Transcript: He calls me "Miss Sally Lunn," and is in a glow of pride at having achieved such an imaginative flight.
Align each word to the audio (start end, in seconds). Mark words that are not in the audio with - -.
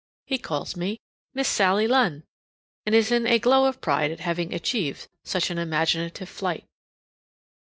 He 0.25 0.39
calls 0.39 0.75
me 0.75 0.97
"Miss 1.35 1.47
Sally 1.47 1.87
Lunn," 1.87 2.23
and 2.87 2.95
is 2.95 3.11
in 3.11 3.27
a 3.27 3.37
glow 3.37 3.65
of 3.67 3.81
pride 3.81 4.09
at 4.09 4.19
having 4.21 4.51
achieved 4.51 5.07
such 5.23 5.51
an 5.51 5.59
imaginative 5.59 6.27
flight. 6.27 6.65